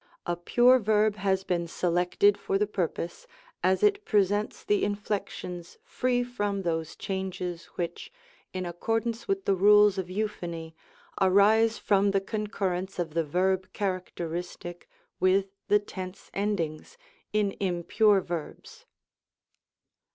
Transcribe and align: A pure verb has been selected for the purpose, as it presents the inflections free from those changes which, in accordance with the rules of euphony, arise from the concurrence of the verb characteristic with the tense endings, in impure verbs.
A 0.25 0.35
pure 0.35 0.79
verb 0.79 1.17
has 1.17 1.43
been 1.43 1.67
selected 1.67 2.35
for 2.35 2.57
the 2.57 2.65
purpose, 2.65 3.27
as 3.63 3.83
it 3.83 4.03
presents 4.03 4.63
the 4.63 4.83
inflections 4.83 5.77
free 5.83 6.23
from 6.23 6.63
those 6.63 6.95
changes 6.95 7.65
which, 7.77 8.11
in 8.51 8.65
accordance 8.65 9.27
with 9.27 9.45
the 9.45 9.53
rules 9.53 9.99
of 9.99 10.09
euphony, 10.09 10.75
arise 11.21 11.77
from 11.77 12.09
the 12.09 12.19
concurrence 12.19 12.97
of 12.97 13.13
the 13.13 13.23
verb 13.23 13.71
characteristic 13.73 14.89
with 15.19 15.51
the 15.67 15.77
tense 15.77 16.31
endings, 16.33 16.97
in 17.31 17.55
impure 17.59 18.21
verbs. 18.21 18.85